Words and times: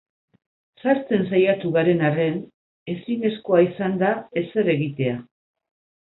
Sartzen 0.83 1.25
saiatu 1.33 1.73
garen 1.75 1.99
arren, 2.09 2.39
ezinezkoa 2.93 3.59
izan 3.65 3.93
da 4.05 4.09
ezer 4.43 4.71
egitea. 4.75 5.13